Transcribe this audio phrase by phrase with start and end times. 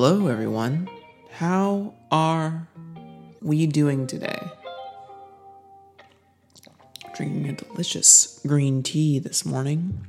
[0.00, 0.88] Hello, everyone.
[1.32, 2.68] How are
[3.42, 4.38] we doing today?
[7.16, 10.06] Drinking a delicious green tea this morning.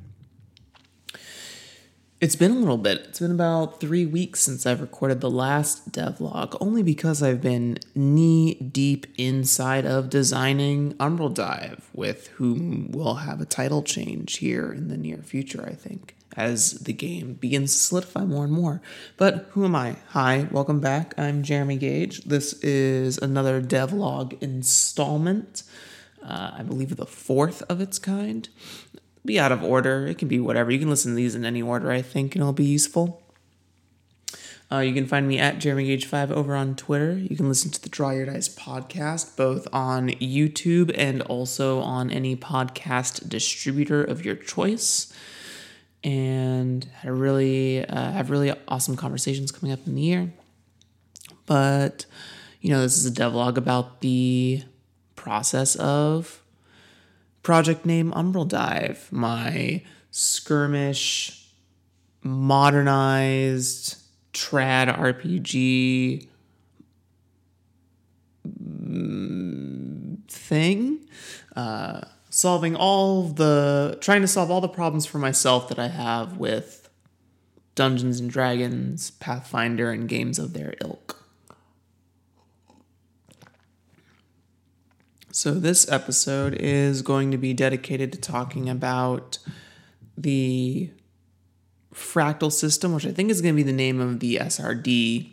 [2.22, 3.06] It's been a little bit.
[3.08, 7.78] It's been about three weeks since I've recorded the last devlog, only because I've been
[7.96, 14.70] knee deep inside of designing Umbral Dive, with whom we'll have a title change here
[14.74, 18.82] in the near future, I think, as the game begins to solidify more and more.
[19.16, 19.96] But who am I?
[20.10, 21.14] Hi, welcome back.
[21.18, 22.26] I'm Jeremy Gage.
[22.26, 25.64] This is another devlog installment.
[26.22, 28.50] Uh, I believe the fourth of its kind
[29.26, 30.08] be out of order.
[30.08, 30.72] It can be whatever.
[30.72, 33.22] You can listen to these in any order, I think, and it'll be useful.
[34.72, 37.14] Uh, you can find me at Jeremy Gage 5 over on Twitter.
[37.14, 42.12] You can listen to the Draw Your Dice podcast both on YouTube and also on
[42.12, 45.12] any podcast distributor of your choice.
[46.04, 50.32] And I really uh, have really awesome conversations coming up in the year.
[51.48, 52.06] But,
[52.62, 54.62] you know, this is a devlog about the
[55.16, 56.44] process of
[57.50, 59.82] project name Umbral Dive, my
[60.12, 61.48] skirmish,
[62.22, 63.98] modernized
[64.34, 66.28] trad RPG
[70.28, 71.00] thing.
[71.56, 76.38] Uh, solving all the, trying to solve all the problems for myself that I have
[76.38, 76.88] with
[77.74, 81.19] Dungeons and Dragons, Pathfinder, and games of their ilk.
[85.40, 89.38] So, this episode is going to be dedicated to talking about
[90.18, 90.90] the
[91.94, 95.30] fractal system, which I think is going to be the name of the SRD.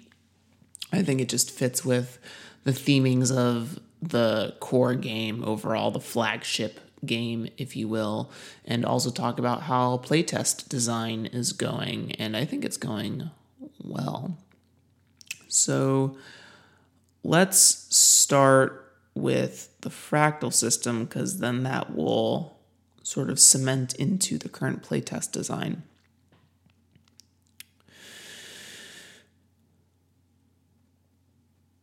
[0.93, 2.20] I think it just fits with
[2.62, 8.31] the themings of the core game overall, the flagship game, if you will,
[8.64, 12.12] and also talk about how playtest design is going.
[12.12, 13.31] And I think it's going
[13.82, 14.38] well.
[15.49, 16.17] So,
[17.25, 17.58] let's
[17.91, 18.86] start
[19.17, 22.59] with the fractal system because then that will
[23.03, 25.83] sort of cement into the current playtest design.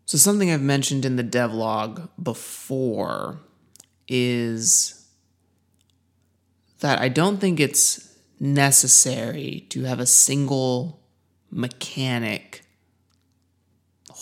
[0.06, 3.40] So, something I've mentioned in the devlog before
[4.08, 5.08] is
[6.82, 11.00] that I don't think it's necessary to have a single
[11.50, 12.63] mechanic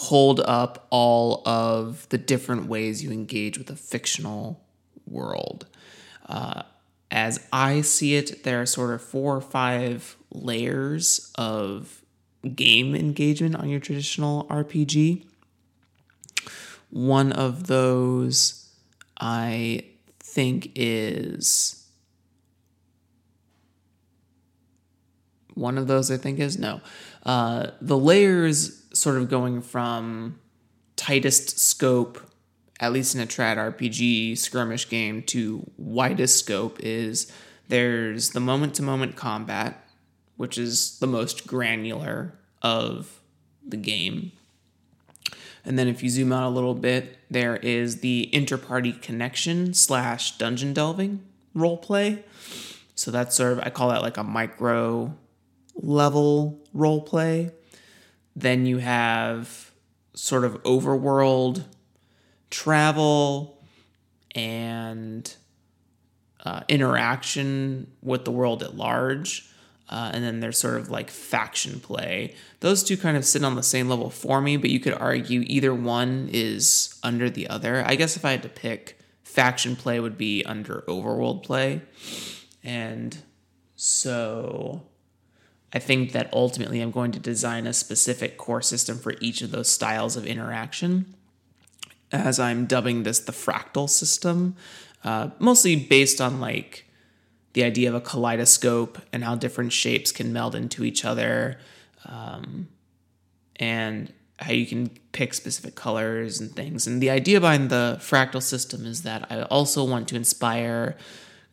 [0.02, 4.60] hold up all of the different ways you engage with a fictional
[5.06, 5.68] world.
[6.28, 6.64] Uh,
[7.12, 12.02] as I see it, there are sort of four or five layers of
[12.56, 15.24] game engagement on your traditional RPG.
[16.90, 18.70] One of those
[19.20, 19.84] I
[20.20, 21.86] think is.
[25.54, 26.82] One of those I think is no.
[27.24, 30.40] Uh, the layers sort of going from
[30.96, 32.22] tightest scope,
[32.80, 37.32] at least in a trad RPG skirmish game, to widest scope is
[37.68, 39.88] there's the moment to moment combat,
[40.38, 43.22] which is the most granular of
[43.66, 44.32] the game.
[45.64, 50.38] And then if you zoom out a little bit, there is the interparty connection slash
[50.38, 51.24] dungeon delving
[51.54, 52.24] role play.
[52.96, 55.16] So that's sort of I call that like a micro
[55.76, 57.52] level role play.
[58.36, 59.72] Then you have
[60.14, 61.66] sort of overworld
[62.50, 63.62] travel
[64.36, 65.36] and
[66.44, 69.48] uh, interaction with the world at large.
[69.90, 72.34] Uh, and then there's sort of like faction play.
[72.62, 75.44] Those two kind of sit on the same level for me, but you could argue
[75.46, 77.84] either one is under the other.
[77.86, 81.82] I guess if I had to pick, faction play would be under overworld play.
[82.64, 83.18] And
[83.76, 84.84] so
[85.74, 89.52] I think that ultimately I'm going to design a specific core system for each of
[89.52, 91.14] those styles of interaction,
[92.12, 94.56] as I'm dubbing this the fractal system,
[95.04, 96.86] uh, mostly based on like
[97.54, 101.58] the idea of a kaleidoscope and how different shapes can meld into each other,
[102.06, 102.68] um,
[103.58, 106.88] and how you can pick specific colors and things.
[106.88, 110.98] And the idea behind the fractal system is that I also want to inspire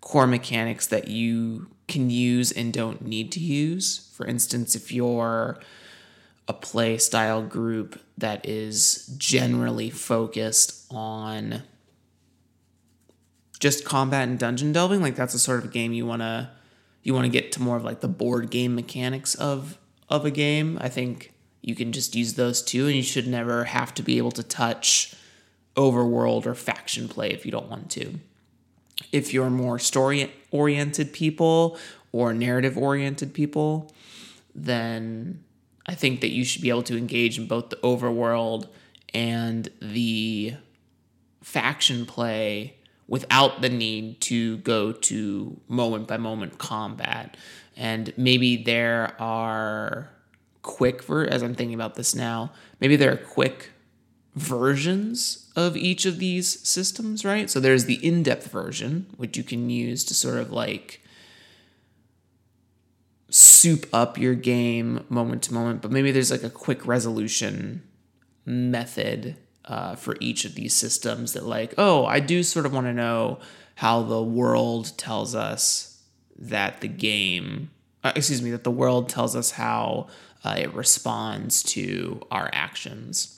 [0.00, 4.10] core mechanics that you can use and don't need to use.
[4.14, 5.58] For instance, if you're
[6.46, 11.62] a play style group that is generally focused on
[13.58, 16.50] just combat and dungeon delving, like that's a sort of game you want to
[17.02, 19.78] you want to get to more of like the board game mechanics of
[20.08, 20.78] of a game.
[20.80, 24.18] I think you can just use those two and you should never have to be
[24.18, 25.14] able to touch
[25.76, 28.18] overworld or faction play if you don't want to.
[29.12, 31.78] If you're more story oriented people
[32.12, 33.92] or narrative oriented people,
[34.54, 35.42] then
[35.86, 38.68] I think that you should be able to engage in both the overworld
[39.14, 40.54] and the
[41.42, 42.74] faction play
[43.06, 47.36] without the need to go to moment by moment combat.
[47.76, 50.10] and maybe there are
[50.62, 53.70] quick ver as I'm thinking about this now, maybe there are quick
[54.38, 57.50] versions of each of these systems, right?
[57.50, 61.02] So there's the in-depth version, which you can use to sort of like
[63.30, 67.82] soup up your game moment to moment, but maybe there's like a quick resolution
[68.46, 72.86] method uh, for each of these systems that like, oh, I do sort of want
[72.86, 73.38] to know
[73.74, 76.02] how the world tells us
[76.38, 77.70] that the game,
[78.02, 80.08] uh, excuse me, that the world tells us how
[80.44, 83.37] uh, it responds to our actions.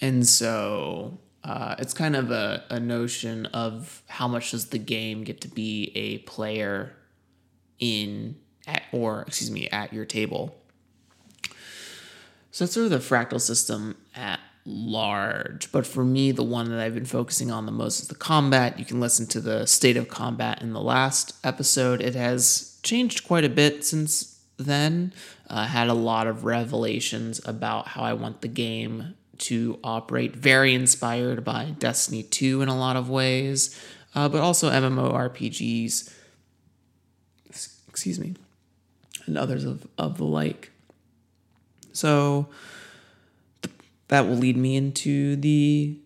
[0.00, 5.24] And so uh, it's kind of a, a notion of how much does the game
[5.24, 6.94] get to be a player
[7.78, 8.36] in
[8.66, 10.54] at or excuse me at your table.
[12.50, 15.70] So that's sort of the fractal system at large.
[15.72, 18.78] But for me, the one that I've been focusing on the most is the combat.
[18.78, 22.00] You can listen to the state of combat in the last episode.
[22.00, 25.12] It has changed quite a bit since then.
[25.50, 30.34] Uh, had a lot of revelations about how I want the game to operate.
[30.34, 33.78] Very inspired by Destiny 2 in a lot of ways,
[34.14, 36.12] uh, but also MMORPGs,
[37.88, 38.34] excuse me,
[39.26, 40.70] and others of, of the like.
[41.92, 42.48] So
[43.62, 43.74] th-
[44.08, 45.98] that will lead me into the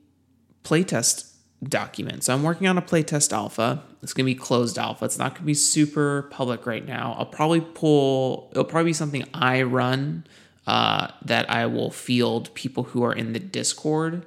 [0.65, 2.25] playtest document.
[2.25, 3.83] So I'm working on a playtest alpha.
[4.03, 5.05] It's going to be closed alpha.
[5.05, 7.17] It's not going to be super public right now.
[7.19, 10.25] I'll probably pull, it'll probably be something I run
[10.69, 14.27] uh, that I will field people who are in the Discord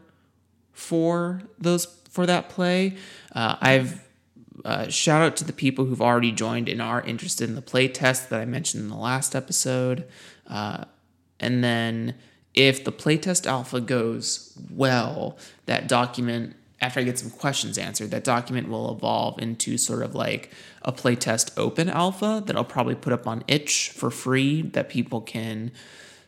[0.74, 2.98] for those for that play.
[3.36, 4.10] Uh, I've
[4.66, 7.88] uh, shout out to the people who've already joined and are interested in the play
[7.88, 10.08] test that I mentioned in the last episode.
[10.48, 10.86] Uh,
[11.40, 12.16] and then
[12.56, 18.24] if the playtest alpha goes well, that document, after I get some questions answered, that
[18.24, 20.50] document will evolve into sort of like
[20.82, 25.22] a playtest open alpha that I'll probably put up on itch for free that people
[25.22, 25.72] can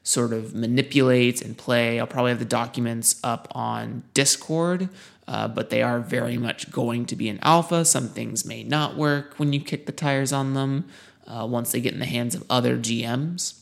[0.03, 1.99] sort of manipulate and play.
[1.99, 4.89] I'll probably have the documents up on Discord,
[5.27, 7.85] uh, but they are very much going to be an alpha.
[7.85, 10.85] Some things may not work when you kick the tires on them
[11.25, 13.59] uh, once they get in the hands of other GMs.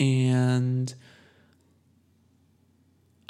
[0.00, 0.94] And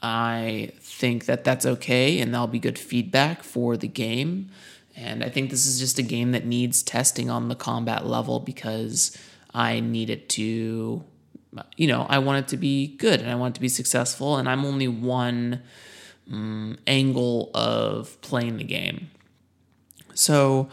[0.00, 4.50] I think that that's okay and that'll be good feedback for the game.
[4.94, 8.40] And I think this is just a game that needs testing on the combat level
[8.40, 9.16] because
[9.54, 11.04] I need it to,
[11.76, 14.36] you know, I want it to be good and I want it to be successful.
[14.36, 15.62] And I'm only one
[16.30, 19.10] um, angle of playing the game.
[20.14, 20.68] So,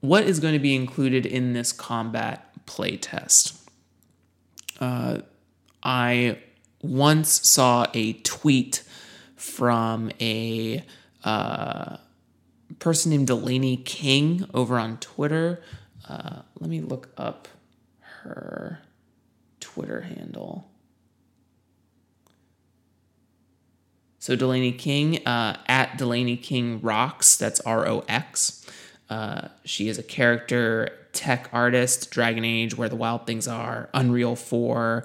[0.00, 3.60] what is going to be included in this combat playtest?
[4.78, 5.18] Uh,
[5.82, 6.38] I
[6.82, 8.82] once saw a tweet
[9.36, 10.82] from a
[11.24, 11.96] uh,
[12.78, 15.62] person named Delaney King over on Twitter.
[16.08, 17.48] Uh, let me look up
[18.00, 18.80] her
[19.74, 20.68] Twitter handle.
[24.18, 27.36] So Delaney King uh, at Delaney King Rocks.
[27.36, 28.66] That's R O X.
[29.08, 34.36] Uh, she is a character tech artist, Dragon Age, Where the Wild Things Are, Unreal
[34.36, 35.04] 4,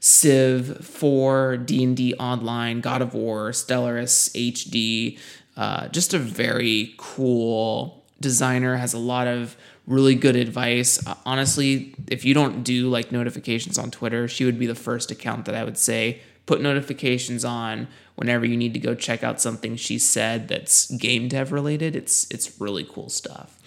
[0.00, 5.18] Civ 4, D&D Online, God of War, Stellaris HD.
[5.56, 9.56] Uh, just a very cool designer, has a lot of
[9.86, 11.04] really good advice.
[11.06, 15.10] Uh, honestly, if you don't do like notifications on Twitter, she would be the first
[15.10, 19.40] account that I would say put notifications on whenever you need to go check out
[19.40, 21.94] something she said that's game dev related.
[21.94, 23.60] It's it's really cool stuff.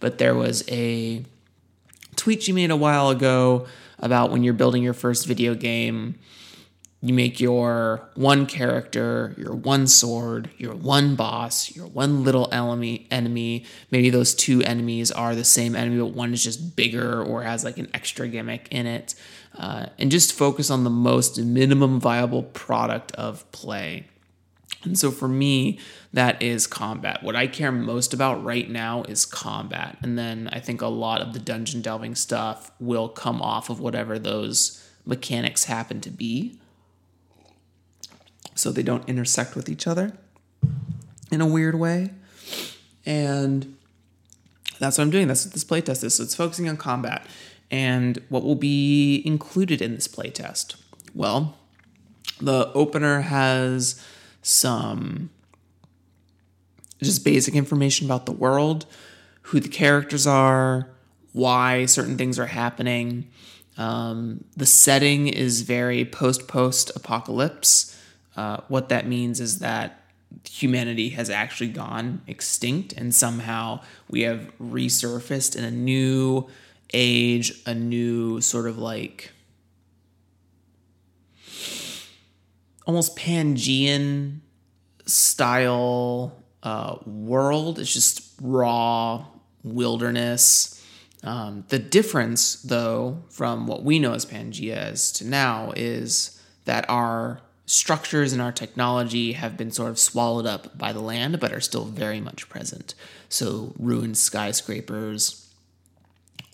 [0.00, 1.24] But there was a
[2.16, 3.66] tweet she made a while ago
[3.98, 6.18] about when you're building your first video game,
[7.00, 13.06] you make your one character, your one sword, your one boss, your one little enemy.
[13.10, 13.64] Enemy.
[13.92, 17.62] Maybe those two enemies are the same enemy, but one is just bigger or has
[17.62, 19.14] like an extra gimmick in it.
[19.56, 24.06] Uh, and just focus on the most minimum viable product of play.
[24.82, 25.78] And so for me,
[26.12, 27.22] that is combat.
[27.22, 29.98] What I care most about right now is combat.
[30.02, 33.80] And then I think a lot of the dungeon delving stuff will come off of
[33.80, 36.58] whatever those mechanics happen to be.
[38.58, 40.12] So they don't intersect with each other
[41.30, 42.10] in a weird way.
[43.06, 43.76] And
[44.80, 45.28] that's what I'm doing.
[45.28, 46.16] That's what this playtest is.
[46.16, 47.24] So it's focusing on combat.
[47.70, 50.74] And what will be included in this playtest?
[51.14, 51.56] Well,
[52.40, 54.04] the opener has
[54.42, 55.30] some
[57.00, 58.86] just basic information about the world,
[59.42, 60.90] who the characters are,
[61.32, 63.30] why certain things are happening.
[63.76, 67.94] Um, the setting is very post post apocalypse.
[68.38, 70.00] Uh, what that means is that
[70.48, 76.46] humanity has actually gone extinct and somehow we have resurfaced in a new
[76.94, 79.32] age, a new sort of like
[82.86, 84.38] almost Pangean
[85.04, 87.80] style uh, world.
[87.80, 89.26] It's just raw
[89.64, 90.80] wilderness.
[91.24, 96.88] Um, the difference, though, from what we know as Pangea is to now is that
[96.88, 101.52] our structures and our technology have been sort of swallowed up by the land, but
[101.52, 102.94] are still very much present.
[103.28, 105.52] So, ruined skyscrapers,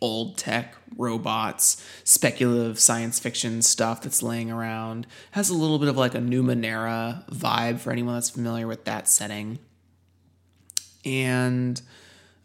[0.00, 5.06] old tech, robots, speculative science fiction stuff that's laying around.
[5.30, 9.08] Has a little bit of like a Numenera vibe for anyone that's familiar with that
[9.08, 9.60] setting.
[11.04, 11.80] And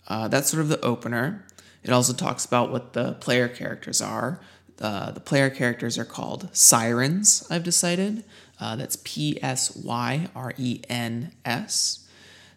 [0.07, 1.43] uh, that's sort of the opener.
[1.83, 4.39] It also talks about what the player characters are.
[4.79, 8.23] Uh, the player characters are called psyrens, I've decided.
[8.59, 12.07] Uh, that's P S Y R E N S.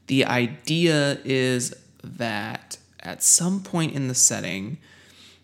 [0.09, 4.78] The idea is that at some point in the setting,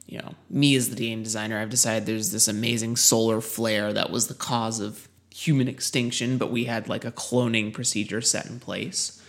[0.06, 4.10] you know, me as the game designer, I've decided there's this amazing solar flare that
[4.10, 8.58] was the cause of human extinction, but we had like a cloning procedure set in
[8.58, 9.22] place.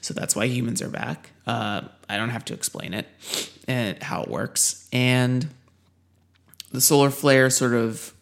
[0.00, 1.30] So that's why humans are back.
[1.46, 3.06] Uh, I don't have to explain it
[3.68, 4.88] and how it works.
[4.92, 5.48] And
[6.72, 8.14] the solar flare sort of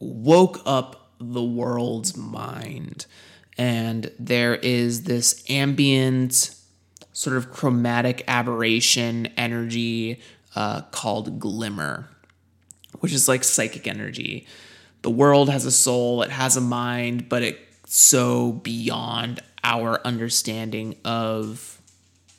[0.00, 3.06] woke up the world's mind.
[3.58, 6.54] And there is this ambient,
[7.12, 10.20] sort of chromatic aberration energy
[10.56, 12.08] uh, called glimmer,
[13.00, 14.46] which is like psychic energy.
[15.02, 20.96] The world has a soul, it has a mind, but it's so beyond our understanding
[21.04, 21.80] of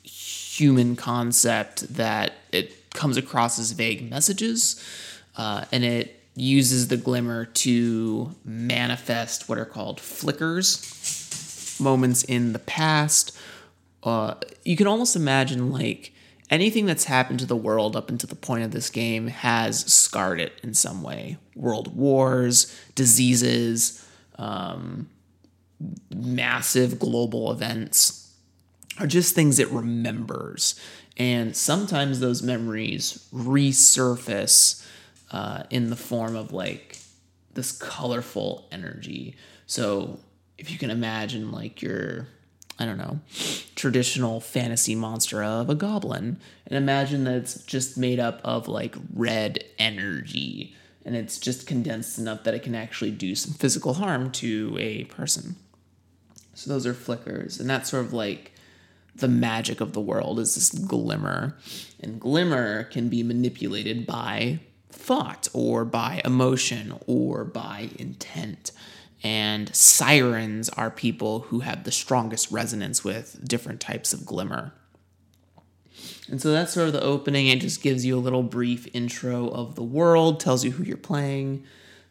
[0.02, 4.82] human concept that it comes across as vague messages
[5.36, 12.58] uh, and it uses the glimmer to manifest what are called flickers moments in the
[12.58, 13.36] past
[14.02, 16.12] uh, you can almost imagine like
[16.50, 20.40] anything that's happened to the world up until the point of this game has scarred
[20.40, 24.04] it in some way world wars diseases
[24.36, 25.08] um,
[26.14, 28.24] massive global events
[28.98, 30.78] are just things it remembers.
[31.16, 34.83] And sometimes those memories resurface
[35.34, 36.96] uh, in the form of like
[37.54, 39.34] this colorful energy.
[39.66, 40.20] So
[40.58, 42.28] if you can imagine like your,
[42.78, 43.18] I don't know,
[43.74, 48.94] traditional fantasy monster of a goblin, and imagine that it's just made up of like
[49.12, 54.30] red energy and it's just condensed enough that it can actually do some physical harm
[54.30, 55.56] to a person.
[56.54, 58.52] So those are flickers, and that's sort of like
[59.16, 61.58] the magic of the world is this glimmer.
[62.00, 64.60] And glimmer can be manipulated by
[64.94, 68.72] thought or by emotion or by intent.
[69.22, 74.72] And psyrens are people who have the strongest resonance with different types of glimmer.
[76.28, 77.48] And so that's sort of the opening.
[77.48, 80.96] It just gives you a little brief intro of the world, tells you who you're
[80.96, 81.64] playing.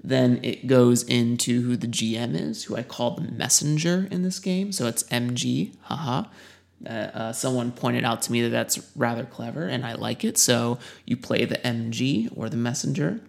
[0.04, 4.40] Then it goes into who the GM is, who I call the messenger in this
[4.40, 4.72] game.
[4.72, 6.26] So it's MG, haha.
[6.86, 10.38] Uh, uh, someone pointed out to me that that's rather clever and I like it.
[10.38, 13.22] So you play the MG or the messenger.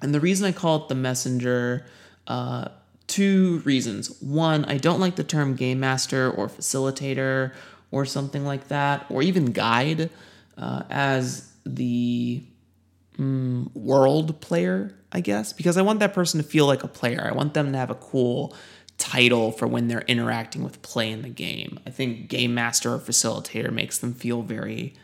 [0.00, 1.84] And the reason I call it the messenger,
[2.26, 2.68] uh,
[3.08, 4.20] two reasons.
[4.20, 7.52] One, I don't like the term game master or facilitator
[7.90, 10.10] or something like that, or even guide
[10.56, 12.42] uh, as the
[13.18, 17.26] mm, world player, I guess, because I want that person to feel like a player.
[17.28, 18.54] I want them to have a cool
[18.98, 21.80] title for when they're interacting with play in the game.
[21.86, 24.94] I think game master or facilitator makes them feel very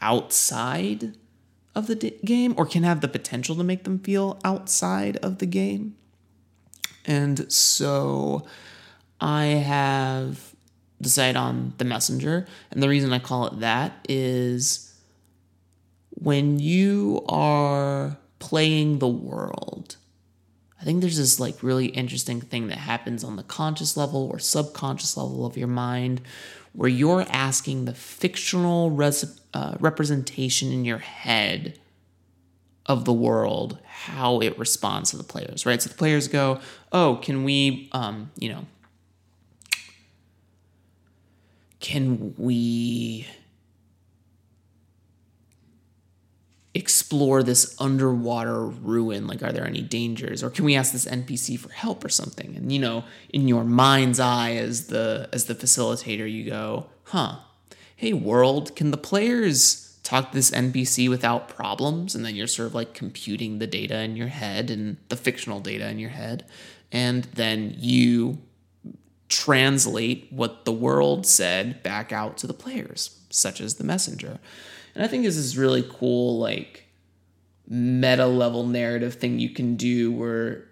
[0.00, 1.14] outside
[1.74, 5.38] of the d- game or can have the potential to make them feel outside of
[5.38, 5.94] the game.
[7.04, 8.46] And so
[9.20, 10.54] I have
[11.00, 12.46] decided on the messenger.
[12.70, 14.94] And the reason I call it that is
[16.10, 19.96] when you are playing the world,
[20.86, 25.16] think there's this like really interesting thing that happens on the conscious level or subconscious
[25.16, 26.20] level of your mind
[26.72, 31.78] where you're asking the fictional res- uh, representation in your head
[32.86, 35.82] of the world how it responds to the players, right?
[35.82, 36.60] So the players go,
[36.92, 38.66] "Oh, can we, um, you know,
[41.80, 43.26] can we
[46.76, 50.42] explore this underwater ruin like are there any dangers?
[50.42, 52.54] Or can we ask this npc for help or something?
[52.56, 57.36] And you know in your mind's eye as the as the facilitator you go huh.
[57.96, 62.14] Hey world can the players talk to this npc without problems?
[62.14, 65.60] And then you're sort of like computing the data in your head and the fictional
[65.60, 66.44] data in your head.
[66.92, 68.38] And then you
[69.28, 74.38] translate what the world said back out to the players, such as the messenger.
[74.96, 76.86] And I think this is really cool, like
[77.68, 80.64] meta level narrative thing you can do where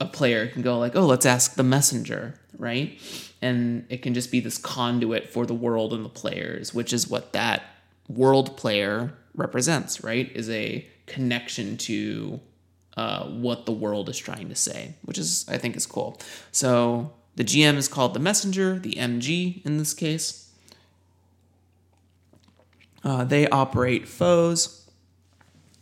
[0.00, 3.00] a player can go like, oh, let's ask the messenger, right?
[3.40, 7.08] And it can just be this conduit for the world and the players, which is
[7.08, 7.62] what that
[8.08, 10.32] world player represents, right?
[10.34, 12.40] Is a connection to
[12.96, 16.20] uh, what the world is trying to say, which is I think is cool.
[16.50, 20.47] So the GM is called the messenger, the MG in this case.
[23.04, 24.88] Uh, they operate foes,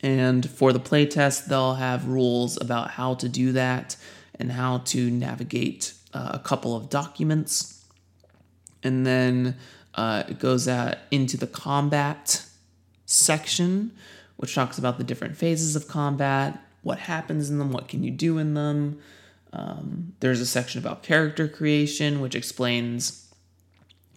[0.03, 3.97] and for the playtest, they'll have rules about how to do that
[4.39, 7.85] and how to navigate uh, a couple of documents.
[8.83, 9.57] And then
[9.95, 12.45] uh, it goes out into the combat
[13.07, 13.93] section,
[14.37, 18.11] which talks about the different phases of combat, what happens in them, what can you
[18.11, 19.01] do in them.
[19.53, 23.33] Um, there's a section about character creation, which explains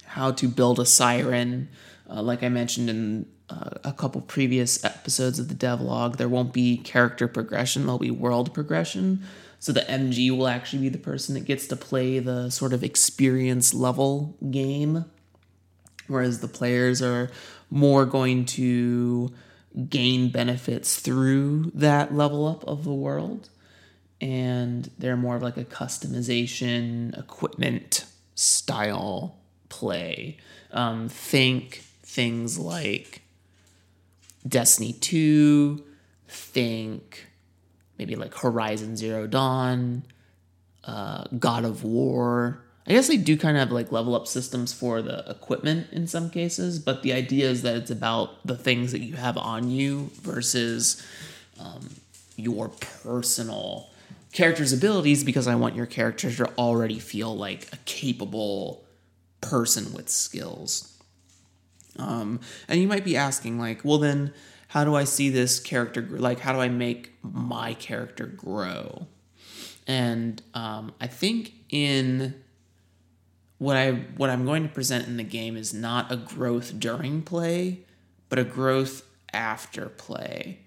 [0.05, 1.67] how to build a psyren.
[2.09, 6.53] Uh, like I mentioned in uh, a couple previous episodes of the devlog, there won't
[6.53, 9.23] be character progression, there'll be world progression.
[9.59, 12.83] So the MG will actually be the person that gets to play the sort of
[12.83, 15.05] experience level game,
[16.07, 17.29] whereas the players are
[17.69, 19.33] more going to
[19.89, 23.49] gain benefits through that level up of the world.
[24.21, 29.37] And they're more of like a customization, equipment style
[29.69, 30.37] play.
[30.71, 33.21] Um, think things like
[34.47, 35.83] Destiny 2,
[36.27, 37.27] think
[37.99, 40.03] maybe like Horizon Zero Dawn,
[40.85, 42.63] uh, God of War.
[42.87, 46.07] I guess they do kind of have like level up systems for the equipment in
[46.07, 49.69] some cases, but the idea is that it's about the things that you have on
[49.69, 51.05] you versus
[51.59, 51.91] um,
[52.35, 53.91] your personal
[54.31, 58.83] character's abilities because I want your character to already feel like a capable
[59.41, 60.98] person with skills.
[61.99, 64.33] Um, and you might be asking, like, well, then
[64.69, 66.01] how do I see this character?
[66.01, 66.19] Grow?
[66.19, 69.07] Like, how do I make my character grow?
[69.87, 72.35] And um, I think in
[73.57, 77.21] what I what I'm going to present in the game is not a growth during
[77.21, 77.81] play,
[78.29, 80.59] but a growth after play.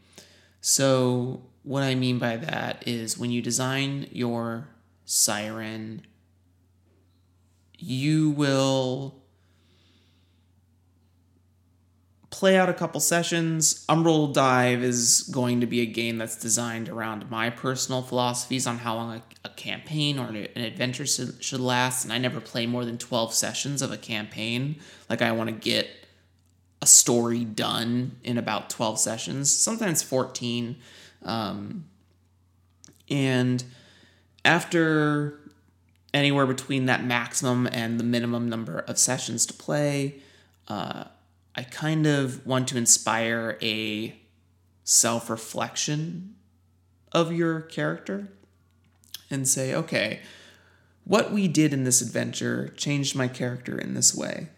[0.61, 4.69] So what I mean by that is when you design your
[5.07, 6.01] psyren,
[7.79, 9.22] you will
[12.33, 13.85] play out a couple sessions.
[13.89, 18.79] Umbral Dive is going to be a game that's designed around my personal philosophies on
[18.79, 22.05] how long a, a campaign or an, adventure should, should last.
[22.05, 24.77] And I never play more than 12 sessions of a campaign.
[25.11, 25.89] Like, I want to get
[26.81, 30.77] a story done in about 12 sessions, sometimes 14.
[31.25, 31.85] Um,
[33.11, 33.63] and
[34.43, 35.39] after
[36.15, 40.17] anywhere between that maximum and the minimum number of sessions to play,
[40.69, 41.05] uh,
[41.55, 44.19] I kind of want to inspire a
[44.85, 46.35] self reflection
[47.13, 48.29] of your character
[49.31, 50.21] and say, okay,
[51.05, 54.49] what we did in this adventure changed my character in this way.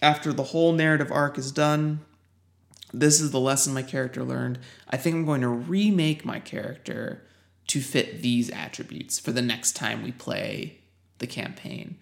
[0.00, 2.00] After the whole narrative arc is done,
[2.92, 4.58] this is the lesson my character learned.
[4.88, 7.24] I think I'm going to remake my character
[7.68, 10.80] to fit these attributes for the next time we play
[11.18, 11.98] the campaign.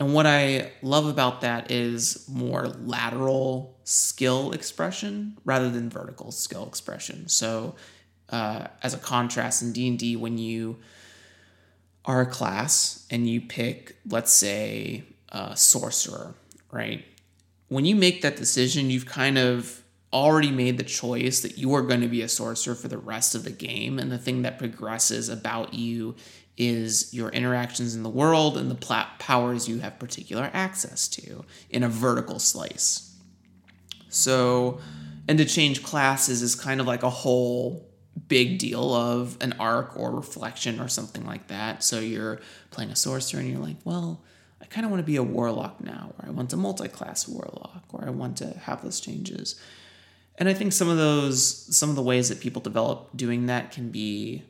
[0.00, 6.66] And what I love about that is more lateral skill expression rather than vertical skill
[6.66, 7.28] expression.
[7.28, 7.76] So,
[8.30, 10.78] uh, as a contrast in D and D, when you
[12.04, 16.34] are a class and you pick, let's say, a sorcerer,
[16.70, 17.04] right?
[17.68, 21.82] When you make that decision, you've kind of already made the choice that you are
[21.82, 24.58] going to be a sorcerer for the rest of the game, and the thing that
[24.58, 26.14] progresses about you
[26.56, 31.82] is your interactions in the world and the powers you have particular access to in
[31.82, 33.16] a vertical slice.
[34.08, 34.78] So,
[35.26, 37.88] and to change classes is kind of like a whole
[38.28, 41.82] big deal of an arc or reflection or something like that.
[41.82, 42.40] So you're
[42.70, 44.22] playing a sorcerer and you're like, well,
[44.62, 47.28] I kind of want to be a warlock now, or I want a multi class
[47.28, 49.60] warlock, or I want to have those changes.
[50.38, 53.72] And I think some of those, some of the ways that people develop doing that
[53.72, 54.42] can be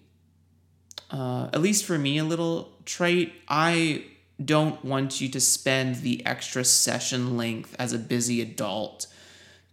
[1.11, 3.33] uh, at least for me, a little trait.
[3.49, 4.05] I
[4.43, 9.07] don't want you to spend the extra session length as a busy adult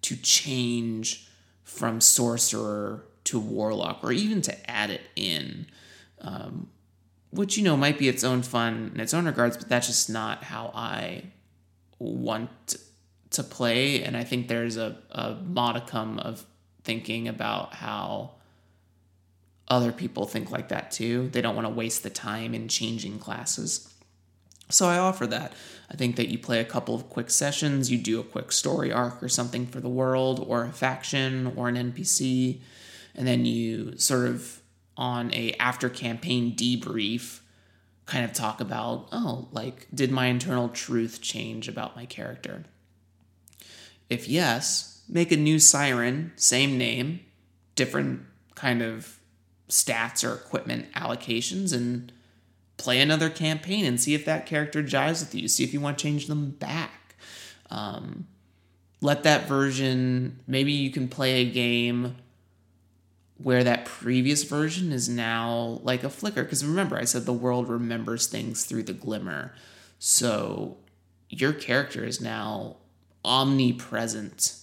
[0.04, 1.28] to change
[1.63, 5.67] from sorcerer to warlock or even to add it in.
[6.20, 6.67] Um,
[7.32, 10.10] which, you know, might be its own fun in its own regards, but that's just
[10.10, 11.24] not how I
[11.98, 12.76] want
[13.32, 14.04] to play.
[14.04, 16.46] And I think there's a, a modicum of
[16.84, 18.32] thinking about how
[19.71, 21.29] other people think like that too.
[21.29, 23.91] They don't want to waste the time in changing classes.
[24.69, 25.53] So I offer that.
[25.89, 28.91] I think that you play a couple of quick sessions, you do a quick story
[28.91, 32.60] arc or something for the world, or a faction, or an NPC,
[33.15, 34.62] and then you sort of
[34.97, 37.39] on a after campaign debrief
[38.05, 42.65] kind of talk about oh like did my internal truth change about my character
[44.10, 47.21] if yes make a new psyren same name
[47.75, 48.21] different
[48.53, 49.20] kind of
[49.71, 52.12] stats or equipment allocations and
[52.77, 55.97] play another campaign and see if that character jives with you see if you want
[55.97, 57.15] to change them back
[57.69, 58.27] um,
[59.01, 62.15] let that version maybe you can play a game
[63.43, 66.43] where that previous version is now like a flicker.
[66.43, 69.53] Because remember, I said the world remembers things through the glimmer.
[69.99, 70.77] So
[71.29, 72.77] your character is now
[73.23, 74.55] omnipresent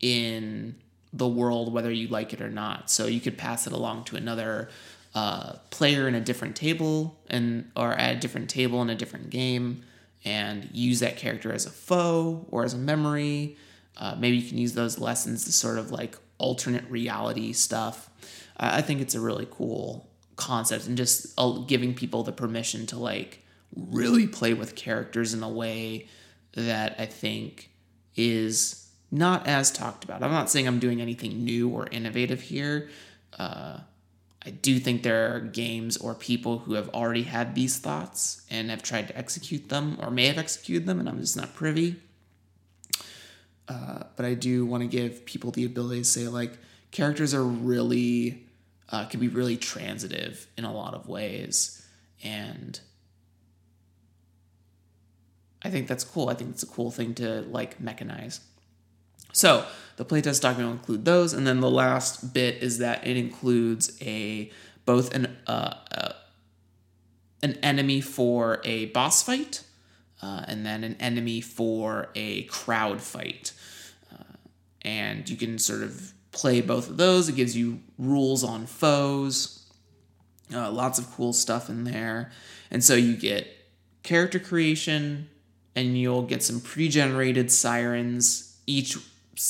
[0.00, 0.76] in
[1.12, 2.90] the world, whether you like it or not.
[2.90, 4.68] So you could pass it along to another
[5.14, 9.30] uh, player in a different table and or at a different table in a different
[9.30, 9.82] game
[10.24, 13.56] and use that character as a foe or as a memory.
[13.96, 18.08] Uh, maybe you can use those lessons to sort of like alternate reality stuff.
[18.56, 22.98] I think it's a really cool concept and just uh, giving people the permission to
[22.98, 23.42] like
[23.74, 26.06] really play with characters in a way
[26.54, 27.70] that I think
[28.16, 30.22] is not as talked about.
[30.22, 32.88] I'm not saying I'm doing anything new or innovative here.
[33.38, 33.80] Uh,
[34.44, 38.70] I do think there are games or people who have already had these thoughts and
[38.70, 41.96] have tried to execute them or may have executed them, and I'm just not privy.
[43.68, 46.58] Uh, but I do want to give people the ability to say like
[46.90, 48.44] characters are really
[48.88, 51.86] uh, can be really transitive in a lot of ways,
[52.24, 52.80] and
[55.62, 56.28] I think that's cool.
[56.28, 58.40] I think it's a cool thing to like mechanize.
[59.32, 59.66] So
[59.96, 63.96] the playtest document will include those, and then the last bit is that it includes
[64.00, 64.50] a
[64.84, 66.12] both an uh, uh,
[67.42, 69.62] an enemy for a boss fight,
[70.22, 73.52] uh, and then an enemy for a crowd fight
[74.82, 77.28] and you can sort of play both of those.
[77.28, 79.66] It gives you rules on foes,
[80.52, 82.30] uh, lots of cool stuff in there.
[82.70, 83.46] And so you get
[84.02, 85.28] character creation,
[85.76, 88.96] and you'll get some pre generated psyrens, each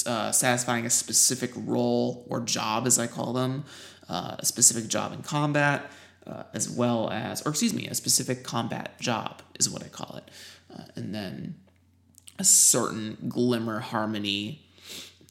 [0.07, 3.64] uh, satisfying a specific role or job, as I call them,
[4.09, 5.90] uh, a specific job in combat.
[6.27, 10.16] Uh, as well as, or excuse me, a specific combat job is what I call
[10.16, 10.31] it.
[10.73, 11.57] Uh, and then
[12.38, 14.62] a certain glimmer harmony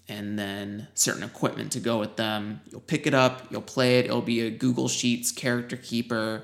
[0.09, 2.61] and then certain equipment to go with them.
[2.69, 4.05] You'll pick it up, you'll play it.
[4.05, 6.43] It'll be a Google Sheets character keeper.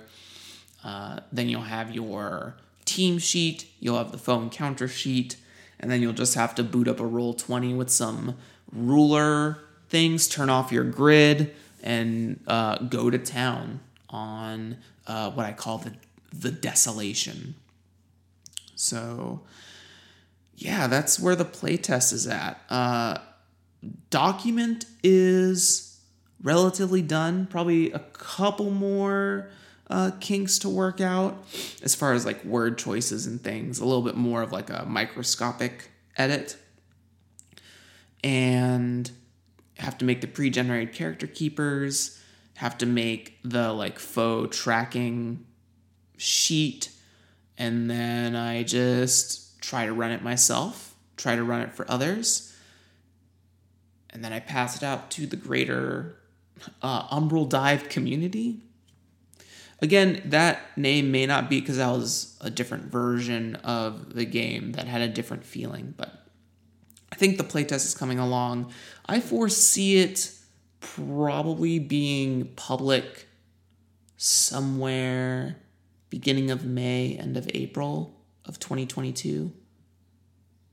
[0.84, 5.38] Uh, then you'll have your team sheet, you'll have the phone counter sheet,
[5.80, 8.38] and then you'll just have to boot up a Roll20 with some
[8.72, 9.60] ruler
[9.90, 15.78] things, turn off your grid, and uh, go to town on uh, what I call
[15.78, 15.94] the
[16.34, 17.56] the desolation.
[18.76, 19.42] So,
[20.56, 22.60] yeah, that's where the playtest is at.
[22.70, 23.20] Uh,
[24.10, 26.00] document is
[26.42, 27.48] relatively done.
[27.48, 29.50] Probably a couple more
[29.90, 31.44] uh, kinks to work out
[31.84, 33.80] as far as like word choices and things.
[33.80, 36.58] A little bit more of like a microscopic edit.
[38.24, 39.12] And
[39.78, 42.20] have to make the pre-generated character keepers.
[42.56, 45.46] Have to make the like foe tracking
[46.18, 46.90] sheet.
[47.58, 50.96] And then I just try to run it myself.
[51.18, 52.52] Try to run it for others
[54.16, 56.16] and then I pass it out to the greater
[56.82, 58.62] uh, Umbral Dive community.
[59.82, 64.72] Again, that name may not be because that was a different version of the game
[64.74, 66.26] that had a different feeling, but
[67.12, 68.72] I think the playtest is coming along.
[69.06, 70.32] I foresee it
[70.80, 73.28] probably being public
[74.18, 75.58] somewhere
[76.10, 79.52] beginning of May, end of April of 2022.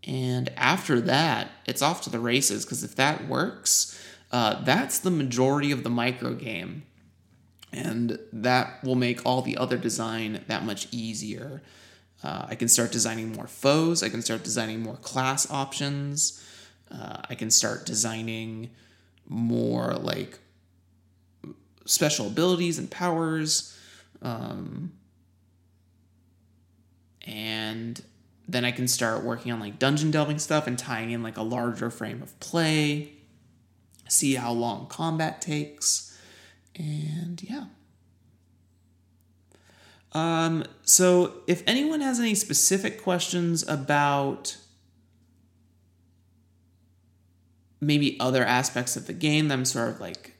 [0.04, 5.10] And after that, it's off to the races because if that works, uh, that's the
[5.10, 6.84] majority of the micro game.
[7.72, 11.62] And that will make all the other design that much easier.
[12.22, 16.44] Uh, I can start designing more foes, I can start designing more class options,
[16.90, 18.70] uh, I can start designing
[19.26, 20.38] more like
[21.84, 23.76] special abilities and powers.
[24.20, 24.92] Um,
[27.26, 28.02] and
[28.48, 31.42] then I can start working on like dungeon delving stuff and tying in like a
[31.42, 33.12] larger frame of play,
[34.08, 36.11] see how long combat takes,
[36.76, 37.64] and yeah.
[40.12, 44.56] Um, so if anyone has any specific questions about
[47.80, 50.34] maybe other aspects of the game that I'm sort of like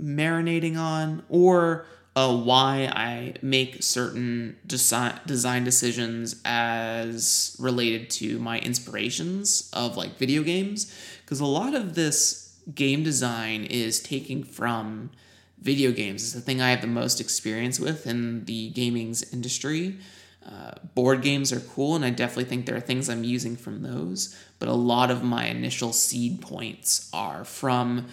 [0.00, 8.58] marinating on, or uh, why I make certain design design decisions as related to my
[8.58, 15.10] inspirations of like video games because a lot of this game design is taking from
[15.60, 16.22] video games.
[16.22, 19.98] It's the thing I have the most experience with in the gaming's industry.
[20.44, 23.82] Uh, board games are cool, and I definitely think there are things I'm using from
[23.82, 24.36] those.
[24.58, 28.06] But a lot of my initial seed points are from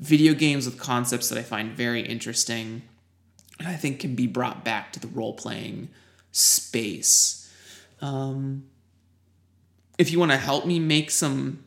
[0.00, 2.82] video games with concepts that I find very interesting
[3.58, 5.88] and I think can be brought back to the role playing
[6.32, 7.50] space.
[8.00, 8.64] Um,
[9.98, 11.64] if you want to help me make some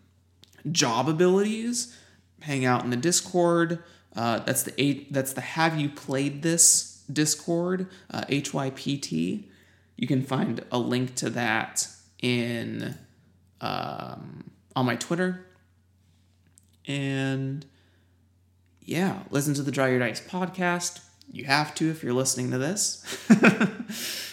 [0.70, 1.96] job abilities,
[2.42, 3.84] hang out in the Discord.
[4.18, 5.14] Uh, that's the eight.
[5.14, 9.46] That's the Have You Played This Discord, uh, HYPT.
[9.96, 11.88] You can find a link to that
[12.22, 12.96] in
[13.62, 15.46] um, on my Twitter.
[16.88, 17.64] And
[18.82, 21.02] yeah, listen to the Draw Your Dice podcast.
[21.32, 23.04] You have to if you're listening to this.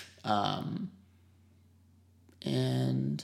[0.25, 0.91] um,
[2.41, 3.23] and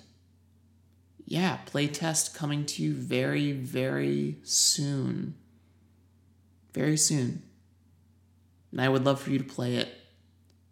[1.25, 5.37] yeah, playtest coming to you very, very soon.
[6.73, 7.43] Very soon.
[8.73, 9.89] And I would love for you to play it.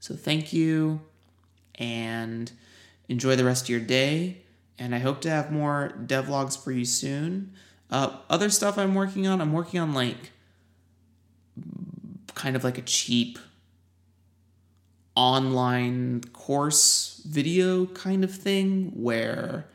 [0.01, 1.01] So thank you
[1.75, 2.51] and
[3.09, 4.43] enjoy the rest of your day.
[4.79, 7.53] And I hope to have more devlogs for you soon.
[7.91, 10.31] Uh, other stuff I'm working on, I'm working on like
[12.35, 13.39] kind of like a cheap
[15.17, 19.67] online course video kind of thing where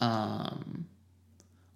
[0.00, 0.86] um,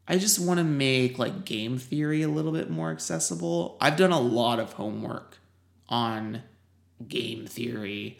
[0.08, 3.76] I just want to make like game theory a little bit more accessible.
[3.78, 5.38] I've done a lot of homework
[5.88, 6.42] on
[7.06, 8.18] game theory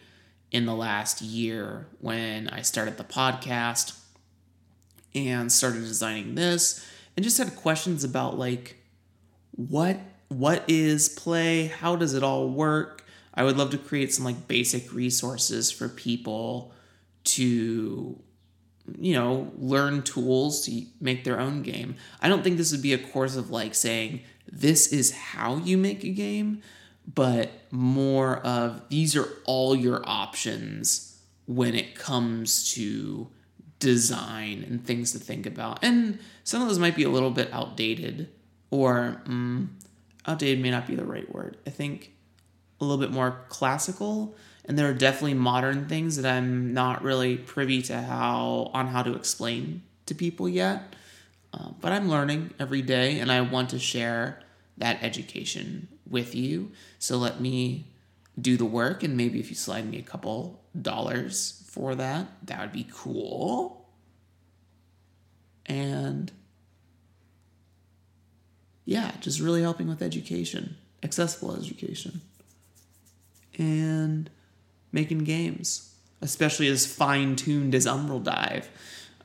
[0.51, 3.99] in the last year when I started the podcast
[5.15, 6.85] and started designing this
[7.17, 8.77] and just had questions about like
[9.51, 11.65] what what is play?
[11.65, 13.03] How does it all work?
[13.33, 16.71] I would love to create some like basic resources for people
[17.23, 18.21] to
[18.99, 21.95] you know, learn tools to make their own game.
[22.21, 24.21] I don't think this would be a course of like saying
[24.51, 26.61] this is how you make a game,
[27.13, 33.27] but more of these are all your options when it comes to
[33.79, 35.83] design and things to think about.
[35.83, 38.29] And some of those might be a little bit outdated
[38.69, 39.67] or mm,
[40.27, 41.57] outdated may not be the right word.
[41.65, 42.13] I think
[42.79, 44.35] a little bit more classical
[44.69, 49.01] and there are definitely modern things that I'm not really privy to how on how
[49.01, 50.95] to explain to people yet.
[51.51, 54.43] Uh, but I'm learning every day and I want to share
[54.77, 56.71] that education with you.
[56.99, 57.87] So let me
[58.39, 62.61] do the work and maybe if you slide me a couple dollars for that, that
[62.61, 63.89] would be cool.
[65.65, 66.31] And
[68.85, 72.21] yeah, just really helping with education, accessible education,
[73.57, 74.29] and
[74.91, 78.69] making games, especially as fine tuned as Umbral Dive.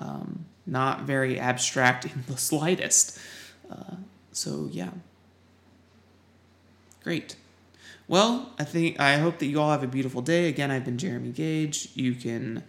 [0.01, 3.19] Um, not very abstract in the slightest.
[3.71, 3.97] Uh,
[4.33, 4.91] so, yeah.
[7.03, 7.37] Great.
[8.07, 10.49] Well, I think I hope that you all have a beautiful day.
[10.49, 11.89] Again, I've been Jeremy Gage.
[11.95, 12.63] You can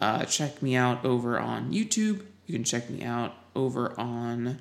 [0.00, 2.24] uh, check me out over on YouTube.
[2.46, 4.58] You can check me out over on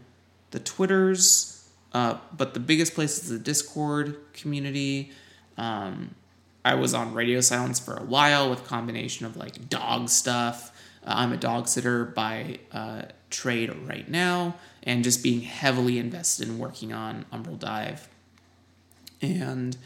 [0.52, 1.68] the Twitters.
[1.94, 5.12] Uh, but the biggest place is the Discord community.
[5.58, 6.14] Um,
[6.64, 10.72] I was on radio silence for a while with combination of like dog stuff.
[11.06, 16.48] Uh, I'm a dog sitter by uh, trade right now, and just being heavily invested
[16.48, 18.10] in working on Umbral Dive,
[19.22, 19.78] and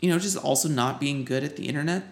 [0.00, 2.04] you know, just also not being good at the internet.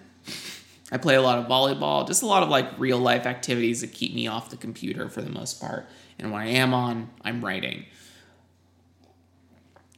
[0.92, 3.92] I play a lot of volleyball, just a lot of like real life activities that
[3.92, 5.86] keep me off the computer for the most part.
[6.18, 7.86] And when I am on, I'm writing.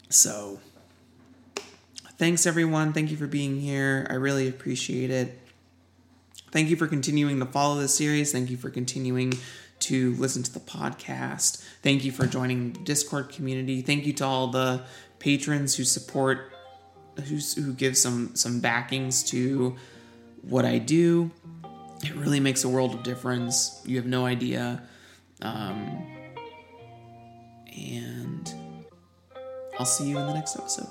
[0.09, 0.61] So,
[2.19, 2.93] thanks everyone.
[2.93, 4.07] Thank you for being here.
[4.11, 5.39] I really appreciate it.
[6.51, 8.33] Thank you for continuing to follow this series.
[8.33, 9.35] Thank you for continuing
[9.81, 11.63] to listen to the podcast.
[11.83, 13.83] Thank you for joining the Discord community.
[13.83, 14.85] Thank you to all the
[15.19, 16.53] patrons who support,
[17.29, 19.77] who, who give some some backings to
[20.43, 21.31] what I do.
[22.03, 23.83] It really makes a world of difference.
[23.85, 24.83] You have no idea.
[25.43, 26.07] Um,
[27.77, 28.55] and
[29.79, 30.89] I'll see you in the next episode.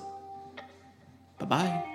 [1.39, 1.94] Bye bye.